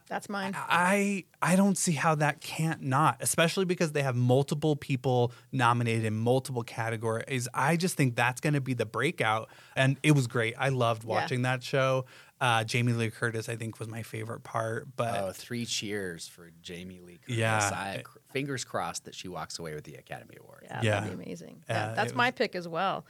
That's 0.09 0.29
mine. 0.29 0.57
I 0.57 1.25
I 1.41 1.55
don't 1.55 1.79
see 1.79 1.93
how 1.93 2.17
that 2.17 2.41
can't 2.41 2.83
not, 2.83 3.19
especially 3.21 3.65
because 3.65 3.93
they 3.93 4.03
have 4.03 4.17
multiple 4.17 4.75
people 4.75 5.33
nominated 5.53 6.05
in 6.05 6.17
multiple 6.17 6.65
categories. 6.65 7.47
I 7.55 7.77
just 7.77 7.97
think 7.97 8.17
that's 8.17 8.41
going 8.41 8.55
to 8.55 8.61
be 8.61 8.75
the 8.75 8.87
breakout, 8.87 9.49
and 9.77 9.97
it 10.03 10.13
was 10.13 10.27
great. 10.27 10.55
I 10.59 10.71
loved 10.71 11.05
Yeah. 11.05 11.11
watching 11.11 11.43
that 11.43 11.63
show. 11.63 12.07
Uh, 12.41 12.63
Jamie 12.65 12.93
Lee 12.93 13.11
Curtis, 13.11 13.49
I 13.49 13.55
think, 13.57 13.79
was 13.79 13.89
my 13.89 14.03
favorite 14.03 14.43
part. 14.43 14.89
But 14.97 15.21
Oh, 15.21 15.33
three 15.33 15.65
cheers 15.65 16.27
for 16.27 16.51
Jamie 16.61 16.99
Lee 17.01 17.19
Curtis. 17.19 17.37
Yeah. 17.37 17.71
I, 17.73 18.03
fingers 18.31 18.65
crossed 18.65 19.05
that 19.05 19.15
she 19.15 19.29
walks 19.29 19.59
away 19.59 19.75
with 19.75 19.85
the 19.85 19.95
Academy 19.95 20.37
Award. 20.41 20.63
Yeah, 20.65 20.81
Yeah. 20.83 21.01
that'd 21.01 21.17
be 21.19 21.25
amazing. 21.25 21.63
Yeah, 21.69 21.87
Uh, 21.89 21.95
that's 21.95 22.15
my 22.15 22.29
was- 22.29 22.35
pick 22.37 22.55
as 22.55 22.69
well. 22.69 23.05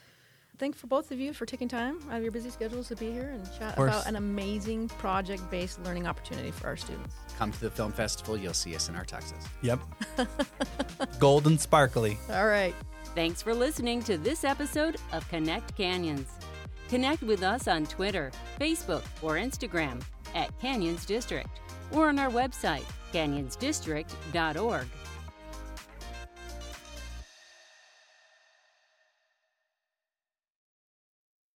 Thank 0.58 0.74
for 0.74 0.88
both 0.88 1.12
of 1.12 1.20
you 1.20 1.32
for 1.34 1.46
taking 1.46 1.68
time 1.68 2.00
out 2.10 2.16
of 2.16 2.22
your 2.24 2.32
busy 2.32 2.50
schedules 2.50 2.88
to 2.88 2.96
be 2.96 3.12
here 3.12 3.28
and 3.30 3.48
chat 3.58 3.78
about 3.78 4.06
an 4.08 4.16
amazing 4.16 4.88
project-based 4.88 5.80
learning 5.84 6.08
opportunity 6.08 6.50
for 6.50 6.66
our 6.66 6.76
students. 6.76 7.14
Come 7.38 7.52
to 7.52 7.60
the 7.60 7.70
film 7.70 7.92
festival, 7.92 8.36
you'll 8.36 8.52
see 8.54 8.74
us 8.74 8.88
in 8.88 8.96
our 8.96 9.04
tuxes. 9.04 9.46
yep, 9.62 9.78
gold 11.20 11.46
and 11.46 11.60
sparkly. 11.60 12.18
All 12.30 12.46
right. 12.48 12.74
Thanks 13.14 13.40
for 13.40 13.54
listening 13.54 14.02
to 14.04 14.18
this 14.18 14.42
episode 14.44 14.96
of 15.12 15.28
Connect 15.28 15.76
Canyons. 15.76 16.28
Connect 16.88 17.22
with 17.22 17.42
us 17.44 17.68
on 17.68 17.86
Twitter, 17.86 18.32
Facebook, 18.60 19.02
or 19.22 19.34
Instagram 19.34 20.02
at 20.34 20.58
Canyons 20.60 21.06
District 21.06 21.48
or 21.92 22.08
on 22.08 22.18
our 22.18 22.30
website, 22.30 22.84
canyonsdistrict.org. 23.12 24.86